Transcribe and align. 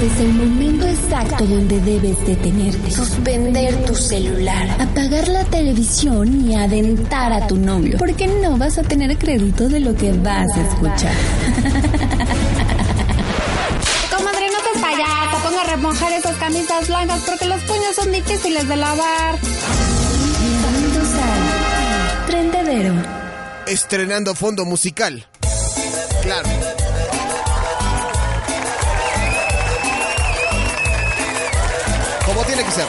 Este 0.00 0.14
es 0.14 0.20
el 0.20 0.32
momento 0.32 0.86
exacto 0.86 1.44
donde 1.44 1.80
debes 1.80 2.24
detenerte. 2.24 2.88
Suspender 2.88 3.74
tu 3.84 3.96
celular. 3.96 4.70
Apagar 4.80 5.26
la 5.26 5.42
televisión 5.46 6.48
y 6.48 6.54
adentar 6.54 7.32
a 7.32 7.48
tu 7.48 7.56
novio. 7.56 7.98
Porque 7.98 8.28
no 8.28 8.56
vas 8.56 8.78
a 8.78 8.84
tener 8.84 9.18
crédito 9.18 9.68
de 9.68 9.80
lo 9.80 9.96
que 9.96 10.12
vas 10.12 10.46
a 10.56 10.60
escuchar. 10.60 11.12
Comadre, 14.16 14.46
no 14.52 14.58
te 14.72 14.78
payasa, 14.80 15.42
ponga 15.42 15.62
a 15.62 15.64
remojar 15.64 16.12
esas 16.12 16.36
camisas 16.36 16.86
blancas 16.86 17.20
porque 17.26 17.46
los 17.46 17.60
puños 17.62 17.96
son 17.96 18.12
difíciles 18.12 18.68
de 18.68 18.76
lavar. 18.76 19.36
Bienvenidos 20.40 21.08
a 21.08 22.26
Trendedero. 22.28 22.94
Estrenando 23.66 24.36
fondo 24.36 24.64
musical. 24.64 25.26
Claro. 26.22 26.48
Como 32.38 32.46
tiene 32.46 32.64
que 32.64 32.70
ser. 32.70 32.86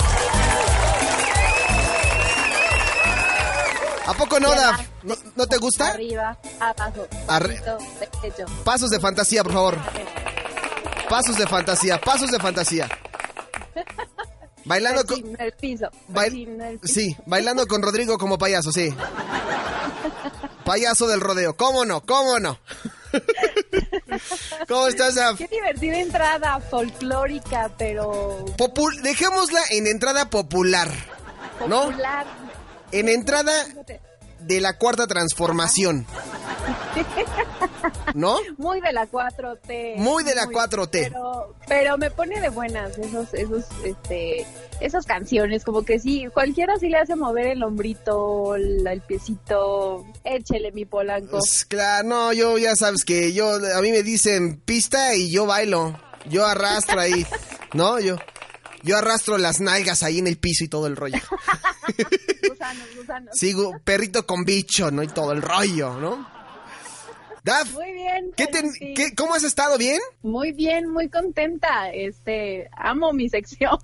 ¿A 4.05 4.13
poco 4.13 4.39
no, 4.39 4.51
Daf? 4.51 4.79
¿No, 5.01 5.15
no 5.35 5.47
te 5.47 5.57
gusta? 5.57 5.87
Arriba, 5.87 6.37
Arre- 7.27 7.59
poquito, 7.59 7.77
derecho. 8.21 8.45
Pasos 8.63 8.91
de 8.91 8.99
fantasía, 8.99 9.41
por 9.43 9.53
favor. 9.53 9.77
Pasos 11.09 11.35
de 11.35 11.47
fantasía, 11.47 11.99
pasos 11.99 12.29
de 12.29 12.37
fantasía. 12.37 12.87
Bailando 14.65 15.03
con... 15.05 15.19
Vecino 15.19 15.37
el 15.39 15.51
piso. 15.53 15.87
bail- 16.09 16.31
vecino 16.31 16.65
el 16.65 16.77
piso. 16.77 16.93
Sí, 16.93 17.17
bailando 17.25 17.65
con 17.65 17.81
Rodrigo 17.81 18.19
como 18.19 18.37
payaso, 18.37 18.71
sí. 18.71 18.93
Payaso 20.63 21.07
del 21.07 21.21
rodeo, 21.21 21.57
¿cómo 21.57 21.85
no? 21.85 22.01
¿Cómo 22.01 22.37
no? 22.39 22.59
¿Cómo 24.69 24.87
estás? 24.87 25.15
Qué 25.37 25.47
divertida 25.47 25.97
entrada 25.99 26.59
folclórica, 26.61 27.71
pero 27.77 28.45
Popul- 28.55 29.01
dejémosla 29.01 29.59
en 29.71 29.87
entrada 29.87 30.29
popular, 30.29 30.89
¿no? 31.67 31.85
popular. 31.87 32.25
En 32.91 33.09
entrada 33.09 33.51
de 34.39 34.61
la 34.61 34.77
cuarta 34.77 35.07
transformación. 35.07 36.05
¿No? 38.13 38.37
Muy 38.57 38.81
de 38.81 38.91
la 38.91 39.09
4T. 39.09 39.95
Muy 39.97 40.23
de 40.23 40.35
la 40.35 40.45
4T. 40.45 40.89
Pero, 40.91 41.55
pero 41.67 41.97
me 41.97 42.11
pone 42.11 42.39
de 42.41 42.49
buenas 42.49 42.97
esos, 42.97 43.33
esos, 43.33 43.65
este, 43.83 44.45
esas 44.79 45.05
canciones, 45.05 45.63
como 45.63 45.83
que 45.83 45.99
sí, 45.99 46.27
cualquiera 46.33 46.77
sí 46.79 46.89
le 46.89 46.97
hace 46.97 47.15
mover 47.15 47.47
el 47.47 47.63
hombrito, 47.63 48.55
el 48.55 49.01
piecito, 49.07 50.05
échele 50.23 50.71
mi 50.71 50.85
polanco. 50.85 51.37
Pues, 51.37 51.65
claro, 51.65 52.07
no, 52.07 52.33
yo 52.33 52.57
ya 52.57 52.75
sabes 52.75 53.03
que 53.03 53.33
yo, 53.33 53.59
a 53.75 53.81
mí 53.81 53.91
me 53.91 54.03
dicen 54.03 54.59
pista 54.59 55.15
y 55.15 55.31
yo 55.31 55.45
bailo. 55.45 55.99
Yo 56.29 56.45
arrastro 56.45 56.99
ahí, 56.99 57.25
¿no? 57.73 57.99
Yo, 57.99 58.17
yo 58.83 58.97
arrastro 58.97 59.37
las 59.37 59.61
nalgas 59.61 60.03
ahí 60.03 60.19
en 60.19 60.27
el 60.27 60.37
piso 60.37 60.63
y 60.63 60.67
todo 60.67 60.87
el 60.87 60.95
rollo. 60.95 61.17
Gusanos, 62.49 62.87
gusanos. 62.95 63.29
Sigo 63.37 63.73
perrito 63.83 64.25
con 64.25 64.43
bicho, 64.43 64.91
¿no? 64.91 65.03
Y 65.03 65.07
todo 65.07 65.31
el 65.31 65.41
rollo, 65.41 65.95
¿no? 65.99 66.38
Daf, 67.43 67.71
Muy 67.73 67.91
bien. 67.93 68.31
¿qué 68.35 68.47
te- 68.47 68.69
sí. 68.71 68.93
qué- 68.95 69.15
¿cómo 69.15 69.33
has 69.33 69.43
estado? 69.43 69.77
¿Bien? 69.77 69.99
Muy 70.21 70.51
bien, 70.51 70.89
muy 70.89 71.09
contenta. 71.09 71.89
Este, 71.91 72.69
amo 72.75 73.13
mi 73.13 73.29
sección, 73.29 73.77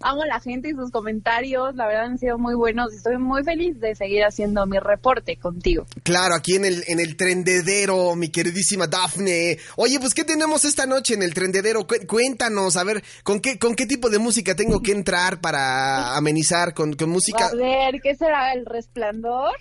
amo 0.00 0.24
la 0.24 0.40
gente 0.40 0.68
y 0.68 0.72
sus 0.72 0.90
comentarios. 0.90 1.74
La 1.76 1.86
verdad 1.86 2.04
han 2.06 2.18
sido 2.18 2.38
muy 2.38 2.54
buenos. 2.54 2.92
Estoy 2.92 3.16
muy 3.18 3.42
feliz 3.42 3.78
de 3.80 3.94
seguir 3.94 4.24
haciendo 4.24 4.66
mi 4.66 4.78
reporte 4.78 5.36
contigo. 5.36 5.86
Claro, 6.02 6.34
aquí 6.34 6.56
en 6.56 6.64
el, 6.64 6.84
en 6.88 7.00
el 7.00 7.16
trendedero, 7.16 8.14
mi 8.16 8.28
queridísima 8.28 8.86
Dafne. 8.86 9.58
Oye, 9.76 9.98
pues, 9.98 10.14
¿qué 10.14 10.24
tenemos 10.24 10.64
esta 10.64 10.86
noche 10.86 11.14
en 11.14 11.22
el 11.22 11.32
trendedero? 11.34 11.86
Cu- 11.86 12.06
Cuéntanos, 12.06 12.76
a 12.76 12.84
ver, 12.84 13.02
¿con 13.22 13.40
qué, 13.40 13.58
¿con 13.58 13.74
qué 13.76 13.86
tipo 13.86 14.10
de 14.10 14.18
música 14.18 14.54
tengo 14.54 14.80
que 14.82 14.92
entrar 14.92 15.40
para 15.40 16.16
amenizar? 16.16 16.74
¿Con, 16.74 16.94
con 16.94 17.08
música, 17.10 17.46
A 17.46 17.54
ver, 17.54 18.00
¿qué 18.02 18.14
será 18.14 18.52
el 18.52 18.66
resplandor? 18.66 19.52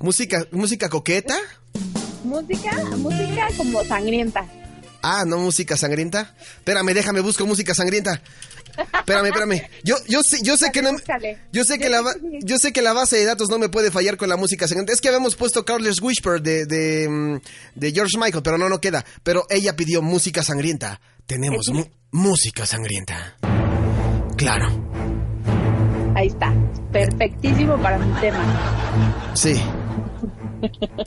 música, 0.00 0.46
música 0.50 0.88
coqueta? 0.88 1.36
Música, 2.30 2.70
música 2.96 3.48
como 3.56 3.84
sangrienta. 3.84 4.44
Ah, 5.02 5.24
no, 5.26 5.38
música 5.38 5.76
sangrienta. 5.76 6.32
Espérame, 6.58 6.94
déjame, 6.94 7.20
busco 7.20 7.44
música 7.44 7.74
sangrienta. 7.74 8.22
Espérame, 9.00 9.26
espérame. 9.26 9.62
Yo, 9.82 9.96
yo 10.06 10.20
sé, 10.22 10.38
yo 10.42 10.56
sé 10.56 10.70
que 10.70 10.80
no, 10.80 10.90
yo 11.52 11.64
sé 11.64 11.78
que 11.78 11.88
la, 11.88 12.02
yo 12.42 12.56
sé 12.58 12.72
que 12.72 12.82
la 12.82 12.92
base 12.92 13.16
de 13.16 13.24
datos 13.24 13.48
no 13.48 13.58
me 13.58 13.68
puede 13.68 13.90
fallar 13.90 14.16
con 14.16 14.28
la 14.28 14.36
música 14.36 14.68
sangrienta. 14.68 14.92
Es 14.92 15.00
que 15.00 15.08
habíamos 15.08 15.34
puesto 15.34 15.64
Carlos 15.64 16.00
Whisper 16.00 16.40
de, 16.40 16.66
de, 16.66 17.08
mm, 17.08 17.40
de 17.74 17.92
George 17.92 18.16
Michael, 18.16 18.42
pero 18.44 18.58
no, 18.58 18.68
no 18.68 18.80
queda. 18.80 19.04
Pero 19.24 19.44
ella 19.50 19.74
pidió 19.74 20.00
música 20.02 20.42
sangrienta. 20.44 21.00
Tenemos 21.26 21.68
mu- 21.72 21.86
música 22.12 22.64
sangrienta. 22.64 23.36
Claro, 24.36 24.68
Ahí 26.14 26.26
está. 26.28 26.52
Perfectísimo 26.92 27.76
para 27.80 27.98
mi 27.98 28.12
tema. 28.20 29.32
sí. 29.34 29.60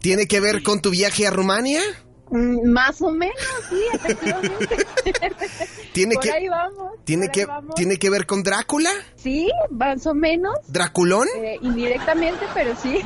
¿Tiene 0.02 0.25
que 0.28 0.40
ver 0.40 0.64
con 0.64 0.81
tu 0.81 0.90
viaje 0.91 1.28
a 1.28 1.31
Rumania? 1.31 1.81
Mm, 2.30 2.72
Más 2.72 3.02
o 3.02 3.12
menos, 3.12 3.36
sí, 3.69 3.75
efectivamente. 3.94 4.78
¿Tiene 5.94 6.16
por 6.16 6.24
que, 6.24 6.31
ahí 6.31 6.47
vamos. 6.47 6.91
tiene 7.03 7.25
ahí 7.25 7.30
que, 7.31 7.46
vamos. 7.46 7.75
tiene 7.75 7.97
que 7.97 8.09
ver 8.09 8.25
con 8.25 8.41
Drácula? 8.44 8.90
Sí, 9.16 9.50
más 9.69 10.06
o 10.08 10.14
menos. 10.16 10.56
¿Draculón? 10.68 11.28
eh, 11.38 11.58
indirectamente, 11.62 12.46
pero 12.53 12.75
sí. 12.75 13.00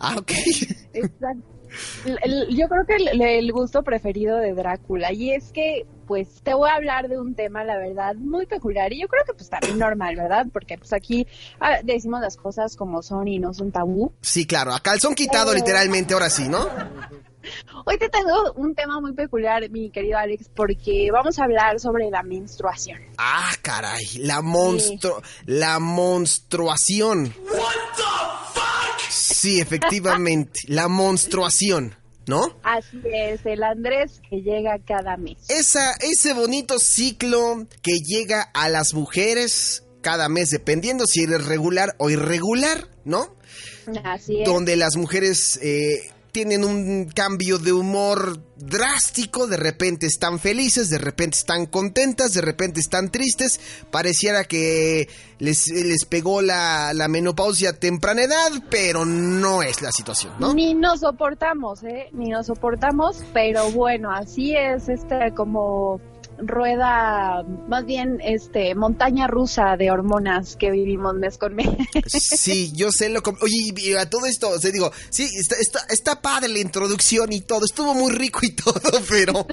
Ah, 0.00 0.16
ok. 0.18 0.32
Exacto. 0.94 1.53
El- 2.04 2.18
el- 2.22 2.56
yo 2.56 2.68
creo 2.68 2.86
que 2.86 2.96
el, 2.96 3.20
el 3.20 3.52
gusto 3.52 3.82
preferido 3.82 4.36
de 4.38 4.52
Drácula. 4.54 5.12
Y 5.12 5.32
es 5.32 5.52
que 5.52 5.86
pues 6.06 6.42
te 6.42 6.52
voy 6.52 6.68
a 6.68 6.74
hablar 6.74 7.08
de 7.08 7.18
un 7.18 7.34
tema 7.34 7.64
la 7.64 7.78
verdad 7.78 8.14
muy 8.16 8.44
peculiar. 8.46 8.92
Y 8.92 9.00
yo 9.00 9.08
creo 9.08 9.24
que 9.24 9.32
pues 9.34 9.48
también 9.48 9.78
normal 9.78 10.16
verdad 10.16 10.46
porque 10.52 10.76
pues 10.78 10.92
aquí 10.92 11.26
ah, 11.60 11.78
decimos 11.82 12.20
las 12.20 12.36
cosas 12.36 12.76
como 12.76 13.02
son 13.02 13.26
y 13.28 13.38
no 13.38 13.54
son 13.54 13.72
tabú. 13.72 14.12
Sí, 14.20 14.46
claro, 14.46 14.74
a 14.74 14.80
calzón 14.80 15.14
quitado 15.14 15.54
literalmente, 15.54 16.12
ahora 16.14 16.28
sí, 16.30 16.48
¿no? 16.48 16.68
hoy 17.84 17.98
te 17.98 18.08
tengo 18.08 18.52
un 18.54 18.74
tema 18.74 19.00
muy 19.00 19.12
peculiar 19.12 19.68
mi 19.68 19.90
querido 19.90 20.16
Alex 20.18 20.48
porque 20.54 21.10
vamos 21.12 21.38
a 21.38 21.44
hablar 21.44 21.78
sobre 21.78 22.10
la 22.10 22.22
menstruación. 22.22 22.98
Ah, 23.18 23.50
caray, 23.62 24.04
la 24.18 24.40
monstru... 24.40 25.20
la 25.46 25.78
monstruación. 25.78 27.34
Sí, 29.44 29.60
efectivamente, 29.60 30.60
la 30.68 30.88
monstruación, 30.88 31.94
¿no? 32.26 32.58
así 32.62 32.98
es 33.04 33.44
el 33.44 33.62
Andrés 33.62 34.22
que 34.30 34.36
llega 34.36 34.78
cada 34.86 35.18
mes 35.18 35.36
Esa, 35.50 35.92
ese 36.00 36.32
bonito 36.32 36.78
ciclo 36.78 37.66
que 37.82 37.92
llega 38.02 38.40
a 38.54 38.70
las 38.70 38.94
mujeres 38.94 39.84
cada 40.00 40.30
mes, 40.30 40.48
dependiendo 40.48 41.04
si 41.04 41.24
eres 41.24 41.44
regular 41.44 41.94
o 41.98 42.08
irregular, 42.08 42.88
¿no? 43.04 43.36
así 44.04 44.40
es 44.40 44.48
donde 44.48 44.76
las 44.76 44.96
mujeres 44.96 45.60
eh, 45.62 46.10
tienen 46.34 46.64
un 46.64 47.04
cambio 47.14 47.60
de 47.60 47.72
humor 47.72 48.40
drástico, 48.56 49.46
de 49.46 49.56
repente 49.56 50.06
están 50.06 50.40
felices, 50.40 50.90
de 50.90 50.98
repente 50.98 51.38
están 51.38 51.66
contentas, 51.66 52.34
de 52.34 52.40
repente 52.40 52.80
están 52.80 53.12
tristes, 53.12 53.60
pareciera 53.92 54.42
que 54.42 55.08
les, 55.38 55.68
les 55.68 56.04
pegó 56.06 56.42
la, 56.42 56.92
la 56.92 57.06
menopausia 57.06 57.70
a 57.70 57.72
temprana 57.74 58.24
edad, 58.24 58.50
pero 58.68 59.04
no 59.04 59.62
es 59.62 59.80
la 59.80 59.92
situación, 59.92 60.32
¿no? 60.40 60.52
Ni 60.54 60.74
nos 60.74 61.00
soportamos, 61.00 61.84
¿eh? 61.84 62.08
Ni 62.10 62.30
nos 62.30 62.46
soportamos, 62.46 63.22
pero 63.32 63.70
bueno, 63.70 64.10
así 64.10 64.56
es 64.56 64.88
este 64.88 65.32
como 65.36 66.00
rueda, 66.38 67.42
más 67.68 67.84
bien 67.84 68.18
este 68.22 68.74
montaña 68.74 69.26
rusa 69.26 69.76
de 69.76 69.90
hormonas 69.90 70.56
que 70.56 70.70
vivimos 70.70 71.14
mes 71.14 71.38
con 71.38 71.54
mes. 71.54 71.68
Sí, 72.06 72.72
yo 72.74 72.90
sé 72.90 73.08
lo 73.08 73.20
Oye, 73.40 73.98
a 73.98 74.08
todo 74.08 74.26
esto, 74.26 74.50
o 74.50 74.58
sea, 74.58 74.70
digo, 74.70 74.90
sí, 75.10 75.24
está, 75.38 75.56
está, 75.60 75.80
está 75.90 76.20
padre 76.20 76.48
la 76.48 76.58
introducción 76.58 77.32
y 77.32 77.40
todo, 77.40 77.64
estuvo 77.64 77.94
muy 77.94 78.12
rico 78.12 78.40
y 78.42 78.50
todo, 78.54 78.74
pero... 79.08 79.46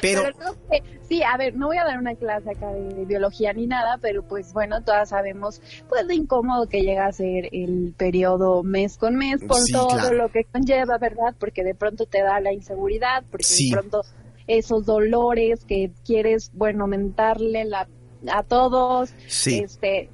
Pero... 0.00 0.22
no 0.38 0.52
sé, 0.70 0.82
sí, 1.08 1.22
a 1.22 1.36
ver, 1.36 1.54
no 1.56 1.66
voy 1.66 1.76
a 1.78 1.84
dar 1.84 1.98
una 1.98 2.14
clase 2.14 2.50
acá 2.50 2.68
de 2.72 3.04
biología 3.04 3.52
ni 3.52 3.66
nada, 3.66 3.98
pero 4.00 4.22
pues 4.22 4.52
bueno, 4.52 4.82
todas 4.82 5.10
sabemos 5.10 5.60
pues 5.88 6.04
lo 6.06 6.12
incómodo 6.12 6.66
que 6.68 6.82
llega 6.82 7.06
a 7.06 7.12
ser 7.12 7.48
el 7.52 7.94
periodo 7.96 8.62
mes 8.62 8.96
con 8.96 9.16
mes 9.16 9.40
por 9.46 9.58
Sí, 9.58 9.72
todo 9.72 9.88
claro. 9.88 10.14
lo 10.16 10.28
que 10.30 10.44
conlleva, 10.44 10.98
¿verdad? 10.98 11.34
Porque 11.38 11.62
de 11.64 11.74
pronto 11.74 12.06
te 12.06 12.22
da 12.22 12.40
la 12.40 12.52
inseguridad, 12.52 13.24
porque 13.30 13.44
Sí. 13.44 13.70
de 13.70 13.76
pronto 13.76 14.02
esos 14.46 14.84
dolores 14.86 15.64
que 15.64 15.90
quieres, 16.04 16.50
bueno, 16.54 16.86
mentarle 16.86 17.64
la, 17.64 17.88
a 18.30 18.42
todos, 18.42 19.12
Sí. 19.26 19.60
este, 19.64 20.08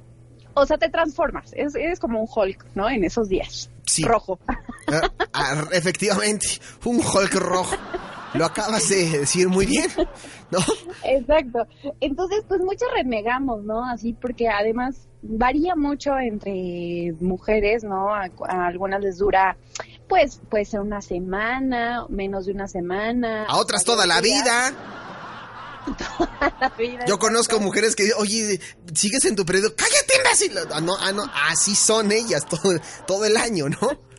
o 0.53 0.65
sea, 0.65 0.77
te 0.77 0.89
transformas, 0.89 1.51
es, 1.53 1.75
eres 1.75 1.99
como 1.99 2.21
un 2.21 2.27
Hulk, 2.33 2.65
¿no? 2.75 2.89
En 2.89 3.03
esos 3.03 3.29
días. 3.29 3.69
Sí. 3.85 4.03
Rojo. 4.03 4.39
Ah, 4.87 5.01
ah, 5.33 5.63
efectivamente, 5.71 6.45
un 6.85 6.97
Hulk 6.97 7.33
rojo. 7.35 7.75
Lo 8.35 8.45
acabas 8.45 8.87
de 8.89 9.19
decir 9.19 9.47
muy 9.49 9.65
bien, 9.65 9.87
¿no? 10.51 10.59
Exacto. 11.03 11.65
Entonces, 11.99 12.43
pues 12.47 12.61
muchos 12.61 12.87
renegamos, 12.93 13.63
¿no? 13.63 13.83
Así 13.83 14.13
porque 14.13 14.47
además 14.47 15.07
varía 15.23 15.75
mucho 15.75 16.11
entre 16.19 17.13
mujeres, 17.19 17.83
¿no? 17.83 18.13
A, 18.13 18.27
a 18.47 18.67
algunas 18.67 19.01
les 19.01 19.17
dura, 19.17 19.57
pues, 20.09 20.41
puede 20.49 20.65
ser 20.65 20.81
una 20.81 21.01
semana, 21.01 22.05
menos 22.09 22.47
de 22.47 22.51
una 22.51 22.67
semana. 22.67 23.45
A 23.45 23.57
otras 23.57 23.85
toda 23.85 24.05
la 24.05 24.19
vida. 24.19 24.73
toda 26.17 26.57
la 26.59 26.69
vida. 26.69 27.05
Yo 27.07 27.19
conozco 27.19 27.59
mujeres 27.59 27.95
que 27.95 28.11
oye, 28.17 28.59
sigues 28.93 29.23
en 29.25 29.35
tu 29.35 29.45
periodo, 29.45 29.73
cállate, 29.75 30.15
imbécil. 30.17 30.57
Ah, 30.73 30.81
no, 30.81 30.95
ah, 30.99 31.13
no, 31.13 31.23
así 31.47 31.75
son 31.75 32.11
ellas 32.11 32.45
todo, 32.47 32.79
todo 33.05 33.23
el 33.25 33.37
año, 33.37 33.69
¿no? 33.69 33.77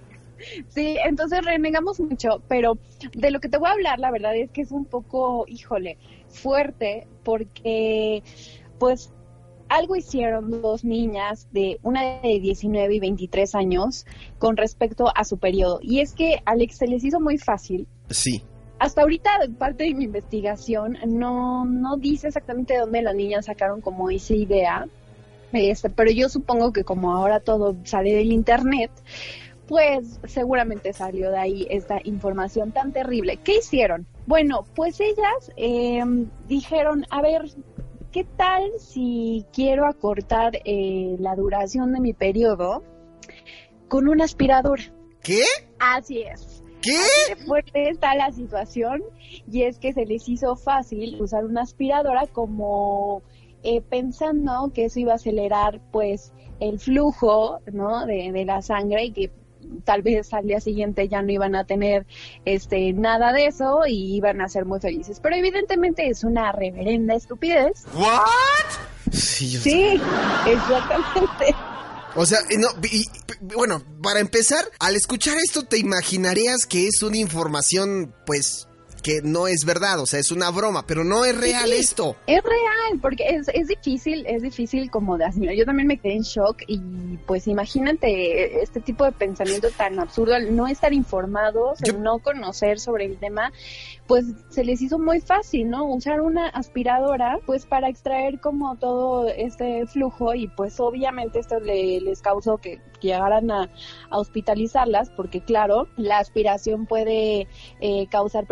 Sí, 0.74 0.96
entonces 1.04 1.44
renegamos 1.44 2.00
mucho, 2.00 2.42
pero 2.48 2.78
de 3.12 3.30
lo 3.30 3.40
que 3.40 3.50
te 3.50 3.58
voy 3.58 3.68
a 3.68 3.72
hablar, 3.72 3.98
la 3.98 4.10
verdad 4.10 4.34
es 4.34 4.50
que 4.50 4.62
es 4.62 4.70
un 4.70 4.86
poco, 4.86 5.44
híjole, 5.46 5.98
fuerte, 6.28 7.06
porque 7.24 8.22
pues 8.78 9.10
algo 9.70 9.96
hicieron 9.96 10.60
dos 10.60 10.84
niñas 10.84 11.48
de 11.52 11.78
una 11.82 12.20
de 12.20 12.40
19 12.40 12.94
y 12.94 13.00
23 13.00 13.54
años 13.54 14.04
con 14.38 14.56
respecto 14.56 15.06
a 15.14 15.24
su 15.24 15.38
periodo. 15.38 15.78
Y 15.82 16.00
es 16.00 16.12
que 16.12 16.42
Alex 16.44 16.76
se 16.76 16.88
les 16.88 17.04
hizo 17.04 17.20
muy 17.20 17.38
fácil. 17.38 17.86
Sí. 18.10 18.42
Hasta 18.78 19.02
ahorita, 19.02 19.30
parte 19.58 19.84
de 19.84 19.94
mi 19.94 20.04
investigación, 20.04 20.98
no, 21.06 21.64
no 21.64 21.96
dice 21.96 22.28
exactamente 22.28 22.74
de 22.74 22.80
dónde 22.80 23.02
las 23.02 23.14
niñas 23.14 23.46
sacaron 23.46 23.80
como 23.80 24.10
esa 24.10 24.34
idea, 24.34 24.88
este, 25.52 25.90
pero 25.90 26.10
yo 26.10 26.28
supongo 26.28 26.72
que 26.72 26.84
como 26.84 27.14
ahora 27.14 27.40
todo 27.40 27.76
sale 27.84 28.14
del 28.14 28.32
internet, 28.32 28.90
pues 29.68 30.18
seguramente 30.24 30.92
salió 30.92 31.30
de 31.30 31.38
ahí 31.38 31.66
esta 31.70 32.00
información 32.04 32.72
tan 32.72 32.92
terrible. 32.92 33.36
¿Qué 33.36 33.58
hicieron? 33.58 34.06
Bueno, 34.26 34.64
pues 34.74 35.00
ellas 35.00 35.52
em, 35.56 36.28
dijeron, 36.48 37.06
a 37.10 37.22
ver, 37.22 37.50
¿qué 38.12 38.24
tal 38.24 38.70
si 38.78 39.44
quiero 39.52 39.86
acortar 39.86 40.52
eh, 40.64 41.16
la 41.18 41.36
duración 41.36 41.92
de 41.92 42.00
mi 42.00 42.12
periodo 42.12 42.82
con 43.88 44.08
una 44.08 44.24
aspiradora? 44.24 44.82
¿Qué? 45.22 45.42
Así 45.78 46.22
es. 46.22 46.62
¿Qué? 46.80 46.92
Así 46.92 47.44
fuerte 47.46 47.90
está 47.90 48.14
la 48.14 48.32
situación 48.32 49.02
y 49.50 49.62
es 49.62 49.78
que 49.78 49.92
se 49.92 50.06
les 50.06 50.28
hizo 50.28 50.56
fácil 50.56 51.20
usar 51.20 51.44
una 51.44 51.62
aspiradora 51.62 52.26
como 52.26 53.22
eh, 53.62 53.82
pensando 53.82 54.72
que 54.74 54.86
eso 54.86 55.00
iba 55.00 55.12
a 55.12 55.16
acelerar 55.16 55.80
pues 55.92 56.32
el 56.58 56.78
flujo 56.78 57.60
¿no? 57.72 58.06
de, 58.06 58.32
de 58.32 58.44
la 58.44 58.62
sangre 58.62 59.04
y 59.04 59.12
que 59.12 59.30
tal 59.84 60.02
vez 60.02 60.32
al 60.32 60.46
día 60.46 60.60
siguiente 60.60 61.08
ya 61.08 61.22
no 61.22 61.30
iban 61.30 61.54
a 61.54 61.64
tener 61.64 62.06
este 62.44 62.92
nada 62.92 63.32
de 63.32 63.46
eso 63.46 63.82
y 63.86 64.16
iban 64.16 64.40
a 64.40 64.48
ser 64.48 64.64
muy 64.64 64.80
felices. 64.80 65.20
Pero 65.20 65.36
evidentemente 65.36 66.08
es 66.08 66.24
una 66.24 66.52
reverenda 66.52 67.14
estupidez. 67.14 67.84
¿What? 67.94 69.12
Sí, 69.12 69.56
sí 69.58 70.00
exactamente. 70.46 71.54
O 72.16 72.26
sea, 72.26 72.38
no, 72.58 72.68
y, 72.90 73.06
bueno, 73.40 73.82
para 74.02 74.20
empezar, 74.20 74.64
al 74.80 74.96
escuchar 74.96 75.36
esto 75.38 75.62
te 75.62 75.78
imaginarías 75.78 76.66
que 76.66 76.88
es 76.88 77.02
una 77.02 77.18
información, 77.18 78.14
pues, 78.26 78.66
que 79.00 79.20
no 79.22 79.46
es 79.46 79.64
verdad, 79.64 80.00
o 80.00 80.06
sea, 80.06 80.20
es 80.20 80.30
una 80.30 80.50
broma, 80.50 80.84
pero 80.86 81.04
no 81.04 81.24
es 81.24 81.36
real 81.36 81.72
esto. 81.72 82.16
Es 82.26 82.42
real, 82.42 83.00
porque 83.00 83.24
es, 83.28 83.48
es 83.48 83.68
difícil, 83.68 84.24
es 84.26 84.42
difícil 84.42 84.90
como 84.90 85.18
de 85.18 85.24
asimilar. 85.24 85.54
Yo 85.54 85.64
también 85.64 85.88
me 85.88 85.98
quedé 85.98 86.14
en 86.14 86.22
shock 86.22 86.62
y 86.66 86.80
pues 87.26 87.46
imagínate 87.46 88.62
este 88.62 88.80
tipo 88.80 89.04
de 89.04 89.12
pensamiento 89.12 89.68
tan 89.76 89.98
absurdo, 89.98 90.34
al 90.34 90.54
no 90.54 90.66
estar 90.66 90.92
informados, 90.92 91.78
no 91.98 92.18
conocer 92.18 92.80
sobre 92.80 93.06
el 93.06 93.18
tema, 93.18 93.52
pues 94.06 94.26
se 94.48 94.64
les 94.64 94.82
hizo 94.82 94.98
muy 94.98 95.20
fácil, 95.20 95.70
¿no? 95.70 95.84
Usar 95.84 96.20
una 96.20 96.48
aspiradora, 96.48 97.38
pues 97.46 97.66
para 97.66 97.88
extraer 97.88 98.40
como 98.40 98.76
todo 98.76 99.28
este 99.28 99.86
flujo 99.86 100.34
y 100.34 100.48
pues 100.48 100.80
obviamente 100.80 101.38
esto 101.38 101.60
les 101.60 102.20
causó 102.20 102.58
que, 102.58 102.80
llegaran 103.00 103.50
a, 103.50 103.70
hospitalizarlas, 104.10 105.10
porque 105.10 105.40
claro, 105.40 105.88
la 105.96 106.18
aspiración 106.18 106.86
puede 106.86 107.48
eh, 107.80 108.06
causar 108.10 108.46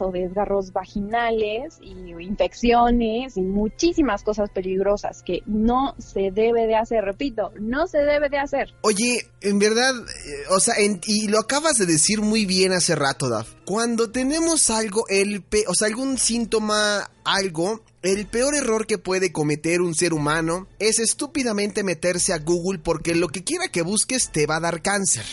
o 0.00 0.10
desgarros 0.10 0.72
vaginales 0.72 1.78
y 1.82 2.12
infecciones 2.22 3.36
y 3.36 3.42
muchísimas 3.42 4.22
cosas 4.22 4.50
peligrosas 4.50 5.22
que 5.22 5.40
no 5.46 5.94
se 5.98 6.30
debe 6.30 6.66
de 6.66 6.76
hacer, 6.76 7.04
repito, 7.04 7.52
no 7.60 7.86
se 7.86 7.98
debe 7.98 8.28
de 8.28 8.38
hacer. 8.38 8.72
Oye, 8.82 9.26
en 9.40 9.58
verdad, 9.58 9.94
eh, 9.94 10.44
o 10.50 10.60
sea, 10.60 10.74
y 10.80 11.28
lo 11.28 11.38
acabas 11.38 11.76
de 11.76 11.86
decir 11.86 12.20
muy 12.20 12.46
bien 12.46 12.72
hace 12.72 12.94
rato, 12.94 13.28
Daf. 13.28 13.48
Cuando 13.64 14.10
tenemos 14.10 14.70
algo, 14.70 15.04
el 15.08 15.44
o 15.66 15.74
sea, 15.74 15.88
algún 15.88 16.18
síntoma, 16.18 17.10
algo, 17.24 17.82
el 18.02 18.26
peor 18.26 18.54
error 18.54 18.86
que 18.86 18.98
puede 18.98 19.32
cometer 19.32 19.80
un 19.80 19.94
ser 19.94 20.12
humano 20.12 20.66
es 20.78 20.98
estúpidamente 20.98 21.84
meterse 21.84 22.32
a 22.32 22.38
Google 22.38 22.80
porque 22.82 23.14
lo 23.14 23.28
que 23.28 23.44
quiera 23.44 23.68
que 23.68 23.82
busques 23.82 24.30
te 24.30 24.46
va 24.46 24.56
a 24.56 24.60
dar 24.60 24.82
cáncer. 24.82 25.24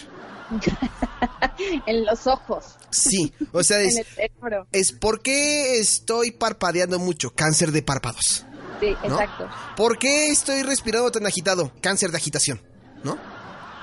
en 1.86 2.06
los 2.06 2.28
ojos. 2.28 2.76
Sí, 2.90 3.34
o 3.52 3.64
sea, 3.64 3.80
es, 3.82 4.02
es 4.72 4.92
porque 4.92 5.80
estoy 5.80 6.32
parpadeando 6.32 7.00
mucho, 7.00 7.32
cáncer 7.32 7.72
de 7.72 7.82
párpados. 7.82 8.46
Sí, 8.80 8.88
exacto. 9.04 9.48
¿Por 9.76 9.98
qué 9.98 10.30
estoy 10.30 10.64
respirando 10.64 11.12
tan 11.12 11.26
agitado? 11.26 11.72
Cáncer 11.82 12.12
de 12.12 12.18
agitación, 12.18 12.62
¿no? 13.04 13.18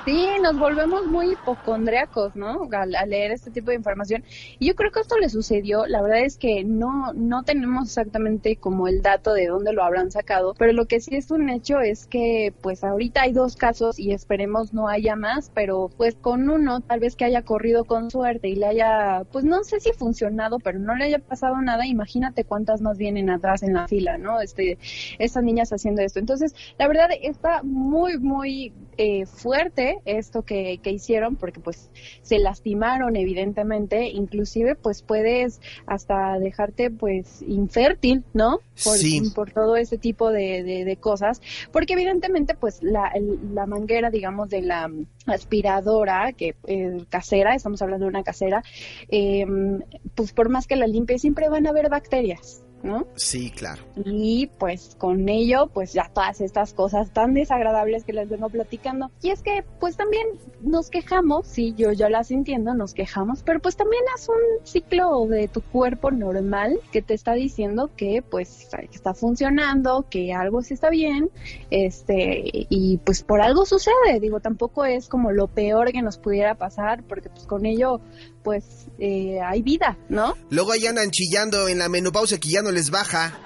Sí, 0.06 0.25
nos 0.41 0.56
volvemos 0.56 1.05
muy 1.06 1.32
hipocondriacos, 1.32 2.37
¿no? 2.37 2.69
Al, 2.70 3.11
leer 3.11 3.32
este 3.32 3.50
tipo 3.50 3.70
de 3.70 3.76
información. 3.76 4.23
Y 4.61 4.69
yo 4.69 4.76
creo 4.76 4.93
que 4.93 5.00
esto 5.00 5.19
le 5.19 5.29
sucedió, 5.29 5.85
la 5.87 6.00
verdad 6.00 6.20
es 6.20 6.37
que 6.37 6.62
no, 6.62 7.12
no 7.12 7.43
tenemos 7.43 7.88
exactamente 7.88 8.55
como 8.55 8.87
el 8.87 9.03
dato 9.03 9.35
de 9.35 9.49
dónde 9.49 9.73
lo 9.73 9.82
habrán 9.82 10.12
sacado, 10.12 10.55
pero 10.56 10.73
lo 10.73 10.87
que 10.87 11.00
sí 11.00 11.17
es 11.17 11.32
un 11.32 11.50
hecho 11.50 11.81
es 11.81 12.06
que 12.06 12.55
pues 12.61 12.85
ahorita 12.85 13.23
hay 13.23 13.32
dos 13.32 13.56
casos 13.56 13.99
y 13.99 14.12
esperemos 14.12 14.73
no 14.73 14.87
haya 14.87 15.17
más, 15.17 15.50
pero 15.53 15.91
pues 15.97 16.14
con 16.14 16.49
uno 16.50 16.82
tal 16.82 17.00
vez 17.00 17.17
que 17.17 17.25
haya 17.25 17.43
corrido 17.43 17.85
con 17.85 18.08
suerte 18.08 18.49
y 18.49 18.55
le 18.55 18.67
haya, 18.67 19.25
pues 19.32 19.44
no 19.44 19.64
sé 19.64 19.81
si 19.81 19.91
funcionado, 19.93 20.61
pero 20.61 20.79
no 20.79 20.94
le 20.94 21.06
haya 21.06 21.19
pasado 21.19 21.61
nada, 21.62 21.85
imagínate 21.85 22.44
cuántas 22.44 22.81
más 22.81 22.97
vienen 22.97 23.29
atrás 23.29 23.64
en 23.64 23.75
la 23.75 23.88
fila, 23.88 24.19
¿no? 24.19 24.41
Este, 24.41 24.79
estas 25.19 25.43
niñas 25.43 25.73
haciendo 25.73 26.03
esto. 26.03 26.20
Entonces, 26.20 26.55
la 26.79 26.87
verdad 26.87 27.08
está 27.20 27.64
muy, 27.64 28.19
muy 28.19 28.73
eh, 28.99 29.26
fuerte 29.26 29.95
esto 30.04 30.43
que, 30.43 30.78
que, 30.82 30.90
hicieron 30.90 31.37
porque 31.37 31.60
pues 31.60 31.90
se 32.22 32.38
lastimaron 32.38 33.16
evidentemente. 33.16 34.08
Inclusive 34.08 34.75
pues 34.75 35.02
puedes 35.02 35.60
hasta 35.87 36.38
dejarte 36.38 36.90
pues 36.90 37.43
infértil 37.43 38.25
no 38.32 38.60
por, 38.84 38.98
por 39.34 39.50
todo 39.52 39.76
ese 39.76 39.98
tipo 39.98 40.31
de, 40.31 40.62
de, 40.62 40.96
cosas. 40.96 41.40
Porque 41.72 41.94
evidentemente 41.94 42.54
pues 42.54 42.82
la, 42.82 43.12
la 43.52 43.66
manguera 43.66 44.10
digamos 44.10 44.48
de 44.48 44.62
la 44.62 44.90
aspiradora 45.26 46.32
que 46.32 46.54
eh, 46.66 47.04
casera 47.08 47.54
estamos 47.54 47.82
hablando 47.82 48.04
de 48.04 48.10
una 48.10 48.22
casera 48.22 48.62
em, 49.08 49.81
pues 50.14 50.32
por 50.32 50.48
más 50.48 50.66
que 50.66 50.76
la 50.76 50.87
limpie 50.87 51.19
siempre 51.19 51.48
van 51.48 51.66
a 51.66 51.70
haber 51.70 51.88
bacterias 51.88 52.62
¿no? 52.86 53.06
Sí, 53.16 53.50
claro. 53.50 53.82
Y 54.05 54.46
pues 54.58 54.94
con 54.98 55.28
ello, 55.28 55.69
pues 55.72 55.93
ya 55.93 56.10
todas 56.12 56.40
estas 56.40 56.72
cosas 56.72 57.10
tan 57.10 57.34
desagradables 57.34 58.05
que 58.05 58.12
les 58.12 58.28
vengo 58.28 58.48
platicando. 58.48 59.10
Y 59.22 59.31
es 59.31 59.43
que 59.43 59.64
pues 59.81 59.96
también 59.96 60.26
nos 60.60 60.90
quejamos, 60.90 61.46
sí, 61.46 61.74
yo 61.76 61.93
ya 61.93 62.08
las 62.08 62.31
entiendo, 62.31 62.74
nos 62.74 62.94
quejamos, 62.94 63.43
pero 63.43 63.60
pues 63.60 63.76
también 63.76 64.02
es 64.16 64.28
un 64.28 64.66
ciclo 64.66 65.26
de 65.26 65.48
tu 65.48 65.60
cuerpo 65.60 66.10
normal 66.10 66.78
que 66.93 67.02
te 67.02 67.14
está 67.14 67.32
diciendo 67.32 67.90
que 67.96 68.22
pues 68.22 68.69
está 68.93 69.14
funcionando, 69.14 70.06
que 70.08 70.32
algo 70.32 70.62
sí 70.62 70.74
está 70.74 70.90
bien, 70.90 71.31
este, 71.70 72.43
y 72.52 72.98
pues 72.98 73.22
por 73.22 73.40
algo 73.40 73.66
sucede, 73.66 74.20
digo, 74.20 74.40
tampoco 74.40 74.84
es 74.84 75.08
como 75.08 75.32
lo 75.32 75.48
peor 75.48 75.93
que 75.93 76.02
nos 76.02 76.19
pudiera 76.19 76.55
pasar, 76.55 77.02
porque 77.05 77.28
pues 77.28 77.46
con 77.46 77.66
ello 77.66 78.00
pues 78.46 78.62
eh, 79.00 79.41
hay 79.44 79.60
vida, 79.60 79.98
¿no? 80.08 80.36
Luego 80.50 80.70
ahí 80.70 80.86
andan 80.86 81.10
chillando 81.10 81.67
en 81.67 81.81
la 81.81 81.88
menopausia 81.88 82.38
que 82.38 82.48
ya 82.48 82.62
no 82.62 82.70
les 82.70 82.91
baja. 82.91 83.36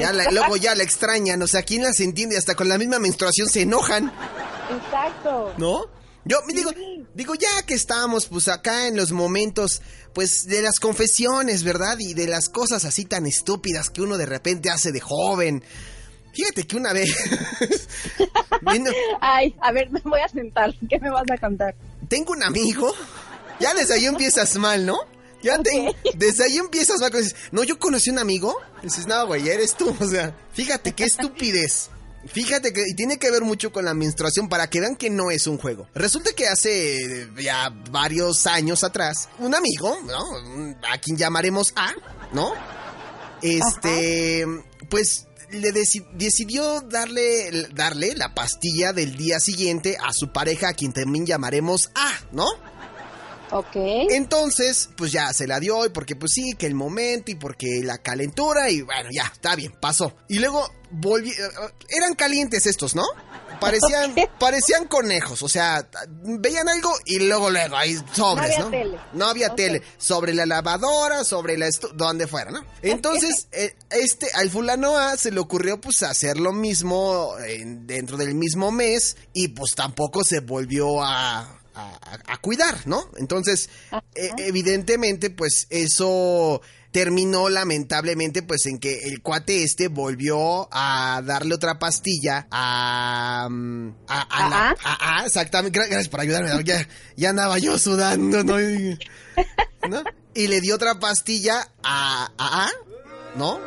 Ya 0.00 0.12
luego 0.12 0.56
ya 0.56 0.74
la 0.74 0.82
extrañan, 0.82 1.40
o 1.42 1.46
sea, 1.46 1.62
¿quién 1.62 1.84
las 1.84 2.00
entiende? 2.00 2.36
Hasta 2.36 2.56
con 2.56 2.68
la 2.68 2.76
misma 2.76 2.98
menstruación 2.98 3.48
se 3.48 3.62
enojan. 3.62 4.12
Exacto. 4.68 5.54
¿No? 5.58 5.84
Yo 6.24 6.38
me 6.44 6.54
digo, 6.54 6.72
digo, 7.14 7.34
ya 7.36 7.64
que 7.64 7.74
estamos 7.74 8.26
pues 8.26 8.48
acá 8.48 8.88
en 8.88 8.96
los 8.96 9.12
momentos 9.12 9.80
pues 10.12 10.46
de 10.46 10.60
las 10.60 10.80
confesiones, 10.80 11.62
¿verdad? 11.62 11.96
Y 12.00 12.14
de 12.14 12.26
las 12.26 12.48
cosas 12.48 12.84
así 12.84 13.04
tan 13.04 13.26
estúpidas 13.26 13.90
que 13.90 14.02
uno 14.02 14.18
de 14.18 14.26
repente 14.26 14.70
hace 14.70 14.90
de 14.90 14.98
joven. 14.98 15.62
Fíjate 16.34 16.66
que 16.66 16.76
una 16.76 16.92
vez... 16.92 17.14
Ay, 19.20 19.54
a 19.60 19.70
ver, 19.70 19.88
me 19.92 20.00
voy 20.00 20.20
a 20.20 20.28
sentar. 20.28 20.74
¿Qué 20.90 20.98
me 20.98 21.10
vas 21.10 21.30
a 21.30 21.38
contar? 21.38 21.76
Tengo 22.08 22.32
un 22.32 22.42
amigo 22.42 22.92
ya 23.60 23.74
desde 23.74 23.94
ahí 23.94 24.06
empiezas 24.06 24.56
mal, 24.56 24.86
¿no? 24.86 24.98
Ya 25.42 25.58
te, 25.58 25.94
desde 26.14 26.44
ahí 26.44 26.56
empiezas 26.58 27.00
mal. 27.00 27.10
Dices, 27.12 27.34
no, 27.52 27.64
yo 27.64 27.78
conocí 27.78 28.10
un 28.10 28.18
amigo. 28.18 28.56
dices, 28.82 29.06
no, 29.06 29.26
güey, 29.26 29.48
eres 29.48 29.76
tú. 29.76 29.94
O 30.00 30.08
sea, 30.08 30.36
fíjate 30.52 30.92
qué 30.92 31.04
estupidez. 31.04 31.90
Fíjate 32.26 32.72
que 32.72 32.82
y 32.86 32.94
tiene 32.94 33.18
que 33.18 33.30
ver 33.30 33.42
mucho 33.42 33.72
con 33.72 33.84
la 33.84 33.94
menstruación 33.94 34.48
para 34.48 34.68
que 34.68 34.80
vean 34.80 34.96
que 34.96 35.10
no 35.10 35.30
es 35.30 35.46
un 35.46 35.58
juego. 35.58 35.88
Resulta 35.94 36.32
que 36.32 36.48
hace 36.48 37.28
ya 37.38 37.70
varios 37.90 38.46
años 38.46 38.82
atrás, 38.82 39.28
un 39.38 39.54
amigo, 39.54 39.96
¿no? 40.04 40.74
A 40.92 40.98
quien 40.98 41.16
llamaremos 41.16 41.72
A, 41.76 41.92
¿no? 42.32 42.52
Este, 43.42 44.44
pues 44.88 45.26
le 45.50 45.70
decidió 45.72 46.80
darle, 46.80 47.68
darle 47.72 48.14
la 48.16 48.34
pastilla 48.34 48.92
del 48.92 49.16
día 49.16 49.38
siguiente 49.38 49.96
a 49.96 50.12
su 50.12 50.32
pareja, 50.32 50.70
a 50.70 50.74
quien 50.74 50.92
también 50.92 51.26
llamaremos 51.26 51.90
A, 51.94 52.12
¿no? 52.32 52.46
Ok. 53.50 53.76
Entonces, 54.10 54.88
pues 54.96 55.12
ya 55.12 55.32
se 55.32 55.46
la 55.46 55.60
dio 55.60 55.84
y 55.86 55.90
porque 55.90 56.16
pues 56.16 56.32
sí, 56.34 56.54
que 56.58 56.66
el 56.66 56.74
momento 56.74 57.30
y 57.30 57.34
porque 57.36 57.80
la 57.84 57.98
calentura 57.98 58.70
y 58.70 58.82
bueno, 58.82 59.10
ya, 59.12 59.30
está 59.32 59.54
bien, 59.54 59.72
pasó. 59.80 60.14
Y 60.28 60.38
luego 60.38 60.68
volví, 60.90 61.30
eh, 61.30 61.34
eran 61.96 62.14
calientes 62.14 62.66
estos, 62.66 62.94
¿no? 62.94 63.04
Parecían, 63.60 64.14
parecían 64.38 64.86
conejos, 64.86 65.42
o 65.42 65.48
sea, 65.48 65.88
veían 66.22 66.68
algo 66.68 66.90
y 67.06 67.20
luego, 67.20 67.48
luego, 67.50 67.76
ahí 67.76 67.96
sobres, 68.12 68.58
No 68.58 68.58
había 68.58 68.58
¿no? 68.64 68.70
tele. 68.70 68.98
No 69.14 69.24
había 69.26 69.54
tele. 69.54 69.82
Sobre 69.96 70.34
la 70.34 70.44
lavadora, 70.44 71.24
sobre 71.24 71.56
la 71.56 71.68
donde 71.94 72.26
fuera, 72.26 72.50
¿no? 72.50 72.64
Entonces, 72.82 73.48
eh, 73.52 73.74
este, 73.90 74.28
al 74.34 74.50
fulano 74.50 74.98
A 74.98 75.16
se 75.16 75.30
le 75.30 75.40
ocurrió 75.40 75.80
pues 75.80 76.02
hacer 76.02 76.38
lo 76.38 76.52
mismo 76.52 77.30
en- 77.46 77.86
dentro 77.86 78.16
del 78.16 78.34
mismo 78.34 78.70
mes 78.72 79.16
y 79.32 79.48
pues 79.48 79.74
tampoco 79.74 80.22
se 80.24 80.40
volvió 80.40 81.02
a, 81.02 81.60
a- 81.76 82.18
a 82.32 82.36
cuidar, 82.38 82.86
¿no? 82.86 83.10
Entonces, 83.16 83.68
eh, 84.14 84.30
evidentemente, 84.38 85.30
pues 85.30 85.66
eso 85.70 86.60
terminó 86.92 87.50
lamentablemente 87.50 88.42
pues 88.42 88.64
en 88.64 88.78
que 88.78 89.04
el 89.08 89.20
cuate 89.20 89.62
este 89.64 89.88
volvió 89.88 90.66
a 90.72 91.20
darle 91.22 91.54
otra 91.54 91.78
pastilla 91.78 92.46
a 92.50 93.48
mm, 93.50 93.88
a, 94.08 94.20
a 94.22 94.48
la- 94.48 94.68
¿A? 94.70 94.76
a- 94.82 95.20
a- 95.20 95.26
exactamente 95.26 95.78
Gra- 95.78 95.88
gracias 95.88 96.08
por 96.08 96.20
ayudarme 96.20 96.64
ya, 96.64 96.88
ya 97.16 97.30
andaba 97.30 97.58
yo 97.58 97.78
sudando 97.78 98.42
¿no? 98.44 98.58
Y, 98.60 98.98
¿no? 99.90 100.02
y 100.34 100.46
le 100.46 100.62
dio 100.62 100.74
otra 100.76 100.98
pastilla 100.98 101.68
a 101.82 102.30
a, 102.38 102.64
a, 102.64 102.70
¿no? 103.36 103.60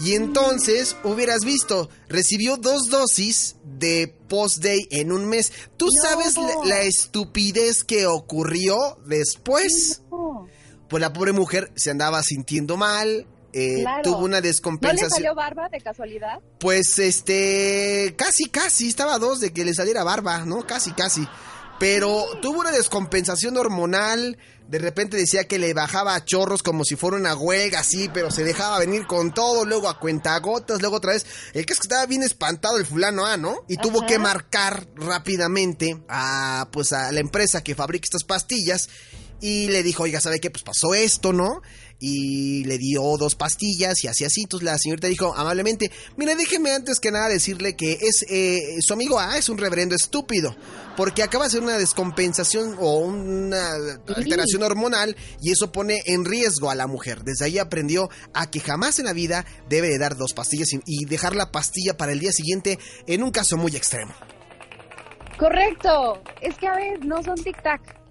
Y 0.00 0.14
entonces, 0.14 0.96
hubieras 1.04 1.44
visto, 1.44 1.88
recibió 2.08 2.56
dos 2.56 2.88
dosis 2.90 3.56
de 3.64 4.14
post-day 4.28 4.88
en 4.90 5.12
un 5.12 5.26
mes. 5.26 5.52
¿Tú 5.76 5.86
No. 5.86 6.02
sabes 6.02 6.36
la, 6.36 6.52
la 6.64 6.80
estupidez 6.82 7.84
que 7.84 8.06
ocurrió 8.06 8.98
después? 9.06 10.02
Pues 10.88 11.00
la 11.00 11.12
pobre 11.12 11.32
mujer 11.32 11.70
se 11.76 11.90
andaba 11.90 12.22
sintiendo 12.22 12.76
mal, 12.76 13.26
eh, 13.52 13.82
Claro. 13.82 14.02
tuvo 14.02 14.18
una 14.18 14.38
¿No 14.38 14.42
le 14.42 14.48
descompensación. 14.48 15.10
salió 15.10 15.34
barba 15.34 15.68
de 15.68 15.80
casualidad? 15.80 16.40
Pues 16.58 16.98
este, 16.98 18.14
casi, 18.16 18.46
casi, 18.46 18.88
estaba 18.88 19.14
a 19.14 19.18
dos 19.18 19.38
de 19.40 19.52
que 19.52 19.64
le 19.64 19.74
saliera 19.74 20.02
barba, 20.04 20.44
¿no? 20.44 20.66
Casi, 20.66 20.90
casi. 20.92 21.26
Pero 21.78 22.26
tuvo 22.40 22.60
una 22.60 22.70
descompensación 22.70 23.56
hormonal. 23.56 24.38
De 24.68 24.78
repente 24.78 25.16
decía 25.16 25.46
que 25.46 25.58
le 25.58 25.74
bajaba 25.74 26.14
a 26.14 26.24
chorros 26.24 26.62
como 26.62 26.84
si 26.84 26.96
fuera 26.96 27.18
una 27.18 27.34
huelga 27.34 27.80
así, 27.80 28.08
pero 28.14 28.30
se 28.30 28.44
dejaba 28.44 28.78
venir 28.78 29.06
con 29.06 29.34
todo, 29.34 29.66
luego 29.66 29.88
a 29.88 29.98
cuentagotas, 29.98 30.80
luego 30.80 30.96
otra 30.96 31.12
vez. 31.12 31.26
El 31.52 31.66
que 31.66 31.74
es 31.74 31.78
que 31.78 31.84
estaba 31.84 32.06
bien 32.06 32.22
espantado 32.22 32.78
el 32.78 32.86
fulano 32.86 33.26
A, 33.26 33.36
¿no? 33.36 33.56
Y 33.68 33.76
tuvo 33.76 34.06
que 34.06 34.18
marcar 34.18 34.86
rápidamente 34.94 36.00
a 36.08 36.68
pues 36.72 36.92
a 36.92 37.12
la 37.12 37.20
empresa 37.20 37.62
que 37.62 37.74
fabrica 37.74 38.04
estas 38.04 38.24
pastillas 38.24 38.88
y 39.40 39.68
le 39.68 39.82
dijo, 39.82 40.04
oiga, 40.04 40.20
¿sabe 40.20 40.40
qué? 40.40 40.50
Pues 40.50 40.62
pasó 40.62 40.94
esto, 40.94 41.34
¿no? 41.34 41.60
Y 42.00 42.64
le 42.64 42.76
dio 42.78 43.02
dos 43.16 43.34
pastillas 43.34 44.02
y 44.04 44.08
así 44.08 44.24
así. 44.24 44.42
Entonces 44.42 44.64
la 44.64 44.78
señorita 44.78 45.08
dijo 45.08 45.34
amablemente, 45.34 45.90
mire, 46.16 46.36
déjeme 46.36 46.72
antes 46.72 47.00
que 47.00 47.10
nada 47.10 47.28
decirle 47.28 47.76
que 47.76 47.98
es 48.00 48.24
eh, 48.28 48.78
su 48.80 48.92
amigo 48.92 49.18
A 49.18 49.38
es 49.38 49.48
un 49.48 49.58
reverendo 49.58 49.94
estúpido, 49.94 50.54
porque 50.96 51.22
acaba 51.22 51.44
de 51.44 51.48
hacer 51.48 51.62
una 51.62 51.78
descompensación 51.78 52.76
o 52.78 52.98
una 52.98 53.72
alteración 54.14 54.62
hormonal 54.62 55.16
y 55.40 55.52
eso 55.52 55.72
pone 55.72 56.02
en 56.06 56.24
riesgo 56.24 56.70
a 56.70 56.74
la 56.74 56.86
mujer. 56.86 57.22
Desde 57.24 57.46
ahí 57.46 57.58
aprendió 57.58 58.10
a 58.32 58.50
que 58.50 58.60
jamás 58.60 58.98
en 58.98 59.06
la 59.06 59.12
vida 59.12 59.46
debe 59.68 59.88
de 59.88 59.98
dar 59.98 60.16
dos 60.16 60.34
pastillas 60.34 60.72
y, 60.72 60.80
y 60.86 61.04
dejar 61.06 61.34
la 61.34 61.50
pastilla 61.50 61.96
para 61.96 62.12
el 62.12 62.20
día 62.20 62.32
siguiente 62.32 62.78
en 63.06 63.22
un 63.22 63.30
caso 63.30 63.56
muy 63.56 63.74
extremo. 63.76 64.14
Correcto. 65.38 66.22
Es 66.40 66.56
que 66.56 66.66
a 66.66 66.76
ver, 66.76 67.04
no 67.04 67.22
son 67.22 67.36
tic-tac. 67.36 68.03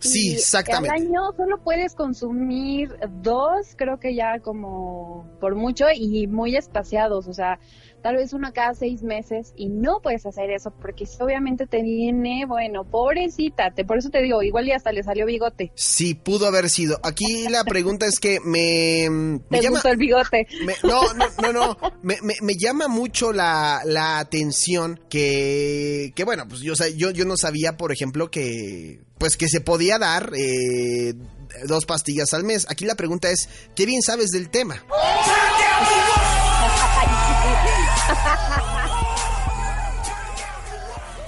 Sí, 0.00 0.32
exactamente. 0.32 0.96
Al 0.96 1.06
año 1.06 1.32
solo 1.36 1.58
puedes 1.62 1.94
consumir 1.94 2.96
dos, 3.22 3.74
creo 3.76 4.00
que 4.00 4.14
ya 4.14 4.40
como 4.40 5.26
por 5.40 5.54
mucho 5.54 5.86
y 5.94 6.26
muy 6.26 6.56
espaciados, 6.56 7.28
o 7.28 7.34
sea, 7.34 7.58
tal 8.02 8.16
vez 8.16 8.32
uno 8.32 8.52
cada 8.54 8.74
seis 8.74 9.02
meses 9.02 9.52
y 9.56 9.68
no 9.68 10.00
puedes 10.02 10.24
hacer 10.26 10.50
eso 10.50 10.72
porque 10.80 11.06
si 11.06 11.22
obviamente 11.22 11.66
te 11.66 11.82
viene, 11.82 12.44
bueno, 12.46 12.84
pobrecita, 12.84 13.70
te, 13.72 13.84
por 13.84 13.98
eso 13.98 14.10
te 14.10 14.22
digo, 14.22 14.42
igual 14.42 14.66
y 14.68 14.72
hasta 14.72 14.92
le 14.92 15.02
salió 15.02 15.26
bigote. 15.26 15.72
Sí, 15.74 16.14
pudo 16.14 16.46
haber 16.46 16.70
sido. 16.70 16.98
Aquí 17.02 17.48
la 17.48 17.64
pregunta 17.64 18.06
es 18.06 18.18
que 18.20 18.38
me, 18.40 19.08
me 19.10 19.58
Te 19.58 19.62
llama... 19.64 19.76
gustó 19.76 19.88
el 19.90 19.96
bigote. 19.98 20.46
Me- 20.64 20.74
no, 20.82 21.12
no, 21.14 21.26
no, 21.42 21.52
no. 21.52 21.76
Me, 22.02 22.18
me- 22.22 22.36
me 22.42 22.54
llama 22.54 22.88
mucho 22.88 23.32
la, 23.32 23.82
la 23.84 24.18
atención 24.18 25.00
que, 25.08 26.12
que 26.14 26.24
bueno, 26.24 26.46
pues 26.48 26.60
yo, 26.60 26.74
yo, 26.96 27.10
yo 27.10 27.24
no 27.24 27.36
sabía, 27.36 27.76
por 27.76 27.92
ejemplo, 27.92 28.30
que, 28.30 29.00
pues 29.18 29.36
que 29.36 29.48
se 29.48 29.60
podía 29.60 29.98
dar 29.98 30.32
eh, 30.36 31.14
dos 31.66 31.84
pastillas 31.86 32.32
al 32.34 32.44
mes. 32.44 32.66
Aquí 32.70 32.84
la 32.84 32.94
pregunta 32.94 33.30
es, 33.30 33.48
¿qué 33.74 33.86
bien 33.86 34.02
sabes 34.02 34.30
del 34.30 34.48
tema? 34.50 34.82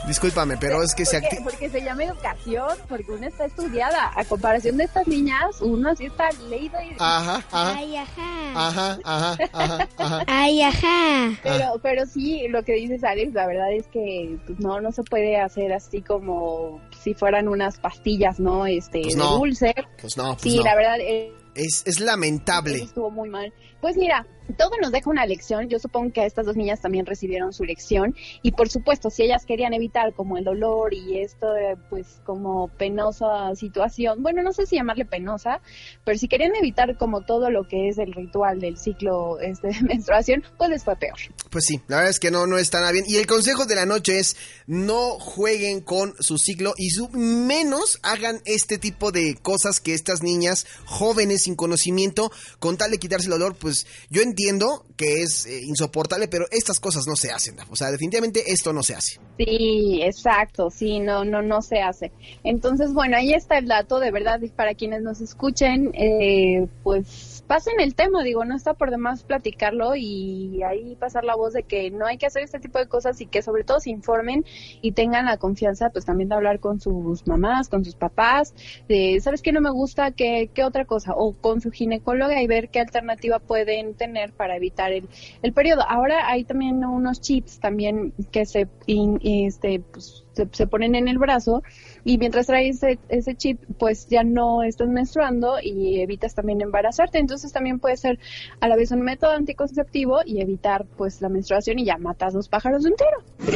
Discúlpame, 0.06 0.56
pero 0.56 0.82
es 0.82 0.96
que 0.96 1.06
se 1.06 1.20
Porque, 1.20 1.26
activa... 1.36 1.50
porque 1.50 1.70
se 1.70 1.80
llama 1.80 2.02
educación, 2.04 2.68
porque 2.88 3.12
una 3.12 3.28
está 3.28 3.44
estudiada. 3.44 4.10
A 4.16 4.24
comparación 4.24 4.76
de 4.76 4.84
estas 4.84 5.06
niñas, 5.06 5.60
uno 5.60 5.94
sí 5.94 6.06
está 6.06 6.28
leído 6.48 6.76
y... 6.82 6.96
Ajá, 6.98 7.36
ajá, 7.52 7.74
Ay, 7.78 7.96
ajá. 7.96 8.52
ajá, 8.68 8.98
ajá, 9.04 9.38
ajá, 9.52 9.88
ajá. 9.98 10.24
Ay, 10.26 10.60
ajá. 10.62 11.38
Pero, 11.44 11.78
pero 11.80 12.04
sí, 12.06 12.48
lo 12.48 12.64
que 12.64 12.72
dices, 12.72 13.04
Alex, 13.04 13.32
la 13.32 13.46
verdad 13.46 13.72
es 13.72 13.86
que 13.92 14.38
pues, 14.44 14.58
no, 14.58 14.80
no 14.80 14.90
se 14.90 15.04
puede 15.04 15.40
hacer 15.40 15.72
así 15.72 16.02
como 16.02 16.80
si 17.00 17.14
fueran 17.14 17.46
unas 17.46 17.78
pastillas, 17.78 18.40
¿no? 18.40 18.66
Este, 18.66 19.02
Pues 19.02 19.14
de 19.16 19.22
dulce. 19.22 19.74
Pues 20.00 20.16
no, 20.16 20.32
pues 20.32 20.42
sí, 20.42 20.56
no. 20.58 20.64
la 20.64 20.74
verdad, 20.74 20.96
eh, 20.98 21.32
Es, 21.54 21.84
es 21.86 22.00
lamentable. 22.00 22.82
estuvo 22.82 23.08
muy 23.08 23.28
mal. 23.28 23.52
Pues 23.82 23.96
mira, 23.96 24.26
todo 24.56 24.70
nos 24.80 24.92
deja 24.92 25.10
una 25.10 25.26
lección. 25.26 25.68
Yo 25.68 25.78
supongo 25.80 26.12
que 26.12 26.24
estas 26.24 26.46
dos 26.46 26.56
niñas 26.56 26.80
también 26.80 27.04
recibieron 27.04 27.52
su 27.52 27.64
lección. 27.64 28.14
Y 28.42 28.52
por 28.52 28.68
supuesto, 28.70 29.10
si 29.10 29.24
ellas 29.24 29.44
querían 29.44 29.74
evitar 29.74 30.14
como 30.14 30.38
el 30.38 30.44
dolor 30.44 30.94
y 30.94 31.18
esto, 31.18 31.52
de, 31.52 31.76
pues 31.90 32.20
como 32.24 32.68
penosa 32.68 33.54
situación, 33.56 34.22
bueno, 34.22 34.42
no 34.42 34.52
sé 34.52 34.66
si 34.66 34.76
llamarle 34.76 35.04
penosa, 35.04 35.60
pero 36.04 36.16
si 36.16 36.28
querían 36.28 36.54
evitar 36.54 36.96
como 36.96 37.22
todo 37.22 37.50
lo 37.50 37.66
que 37.66 37.88
es 37.88 37.98
el 37.98 38.12
ritual 38.12 38.60
del 38.60 38.78
ciclo 38.78 39.40
este, 39.40 39.68
de 39.68 39.82
menstruación, 39.82 40.44
pues 40.58 40.70
les 40.70 40.84
fue 40.84 40.94
peor. 40.94 41.18
Pues 41.50 41.64
sí, 41.66 41.80
la 41.88 41.96
verdad 41.96 42.10
es 42.10 42.20
que 42.20 42.30
no, 42.30 42.46
no 42.46 42.58
está 42.58 42.78
nada 42.80 42.92
bien. 42.92 43.04
Y 43.08 43.16
el 43.16 43.26
consejo 43.26 43.66
de 43.66 43.74
la 43.74 43.84
noche 43.86 44.20
es 44.20 44.36
no 44.68 45.18
jueguen 45.18 45.80
con 45.80 46.14
su 46.20 46.38
ciclo 46.38 46.72
y 46.76 46.90
su- 46.90 47.08
menos 47.10 47.98
hagan 48.04 48.40
este 48.44 48.78
tipo 48.78 49.10
de 49.10 49.34
cosas 49.42 49.80
que 49.80 49.92
estas 49.94 50.22
niñas 50.22 50.66
jóvenes 50.84 51.42
sin 51.42 51.56
conocimiento, 51.56 52.30
con 52.60 52.76
tal 52.76 52.92
de 52.92 52.98
quitarse 52.98 53.26
el 53.26 53.32
dolor, 53.32 53.56
pues 53.58 53.71
yo 54.10 54.22
entiendo 54.22 54.84
que 54.96 55.22
es 55.22 55.46
eh, 55.46 55.60
insoportable, 55.62 56.28
pero 56.28 56.46
estas 56.50 56.80
cosas 56.80 57.06
no 57.06 57.16
se 57.16 57.30
hacen. 57.30 57.56
O 57.70 57.76
sea, 57.76 57.90
definitivamente 57.90 58.52
esto 58.52 58.72
no 58.72 58.82
se 58.82 58.94
hace. 58.94 59.20
Sí, 59.38 60.00
exacto, 60.02 60.70
sí, 60.70 61.00
no, 61.00 61.24
no, 61.24 61.42
no 61.42 61.62
se 61.62 61.80
hace. 61.80 62.12
Entonces, 62.44 62.92
bueno, 62.92 63.16
ahí 63.16 63.32
está 63.32 63.58
el 63.58 63.66
dato, 63.66 63.98
de 63.98 64.10
verdad, 64.10 64.40
y 64.42 64.48
para 64.48 64.74
quienes 64.74 65.02
nos 65.02 65.20
escuchen, 65.20 65.90
eh, 65.94 66.66
pues 66.82 67.42
pasen 67.46 67.80
el 67.80 67.94
tema, 67.94 68.22
digo, 68.22 68.44
no 68.44 68.56
está 68.56 68.74
por 68.74 68.90
demás 68.90 69.24
platicarlo 69.24 69.94
y 69.96 70.62
ahí 70.62 70.96
pasar 70.96 71.24
la 71.24 71.34
voz 71.34 71.52
de 71.52 71.64
que 71.64 71.90
no 71.90 72.06
hay 72.06 72.16
que 72.16 72.26
hacer 72.26 72.42
este 72.42 72.60
tipo 72.60 72.78
de 72.78 72.86
cosas 72.86 73.20
y 73.20 73.26
que 73.26 73.42
sobre 73.42 73.64
todo 73.64 73.80
se 73.80 73.90
informen 73.90 74.44
y 74.80 74.92
tengan 74.92 75.26
la 75.26 75.36
confianza, 75.36 75.90
pues 75.90 76.04
también 76.04 76.28
de 76.28 76.34
hablar 76.34 76.60
con 76.60 76.80
sus 76.80 77.26
mamás, 77.26 77.68
con 77.68 77.84
sus 77.84 77.94
papás, 77.94 78.54
de, 78.88 79.18
¿sabes 79.20 79.42
qué 79.42 79.52
no 79.52 79.60
me 79.60 79.70
gusta? 79.70 80.12
¿Qué, 80.12 80.50
qué 80.54 80.64
otra 80.64 80.84
cosa? 80.84 81.12
O 81.14 81.34
con 81.34 81.60
su 81.60 81.70
ginecóloga 81.70 82.40
y 82.40 82.46
ver 82.46 82.68
qué 82.70 82.80
alternativa 82.80 83.38
pueden 83.64 83.94
tener 83.94 84.32
para 84.32 84.56
evitar 84.56 84.92
el, 84.92 85.08
el 85.42 85.52
periodo. 85.52 85.82
Ahora 85.88 86.28
hay 86.28 86.44
también 86.44 86.84
unos 86.84 87.20
chips 87.20 87.58
también 87.60 88.12
que 88.30 88.44
se, 88.46 88.68
in- 88.86 89.20
este, 89.22 89.80
pues, 89.80 90.24
se, 90.34 90.48
se 90.52 90.66
ponen 90.66 90.94
en 90.94 91.08
el 91.08 91.18
brazo 91.18 91.62
y 92.04 92.18
mientras 92.18 92.46
traes 92.46 92.82
ese, 92.82 92.98
ese 93.08 93.34
chip 93.36 93.60
pues 93.78 94.06
ya 94.08 94.24
no 94.24 94.62
estás 94.62 94.88
menstruando 94.88 95.56
y 95.62 96.00
evitas 96.00 96.34
también 96.34 96.60
embarazarte. 96.60 97.18
Entonces 97.18 97.52
también 97.52 97.78
puede 97.78 97.96
ser 97.96 98.18
a 98.60 98.68
la 98.68 98.76
vez 98.76 98.90
un 98.90 99.02
método 99.02 99.32
anticonceptivo 99.32 100.20
y 100.24 100.40
evitar 100.40 100.86
pues 100.96 101.20
la 101.20 101.28
menstruación 101.28 101.78
y 101.78 101.84
ya 101.84 101.98
matas 101.98 102.32
dos 102.32 102.48
pájaros 102.48 102.82
de 102.82 102.90
un 102.90 102.96
tiro. 102.96 103.52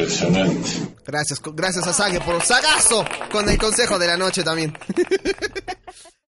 Gracias, 1.05 1.39
co- 1.39 1.53
gracias 1.53 1.87
a 1.87 1.93
Sage 1.93 2.19
por 2.21 2.41
sagazo 2.41 3.03
con 3.31 3.49
el 3.49 3.57
consejo 3.57 3.97
de 3.99 4.07
la 4.07 4.17
noche 4.17 4.43
también. 4.43 4.73